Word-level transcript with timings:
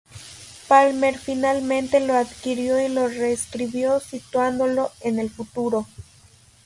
Palmer 0.67 1.15
finalmente 1.15 1.99
lo 1.99 2.15
adquirió 2.17 2.83
y 2.83 2.89
lo 2.89 3.07
reescribió 3.07 3.99
situándolo 3.99 4.89
en 5.01 5.19
el 5.19 5.29
futuro. 5.29 5.85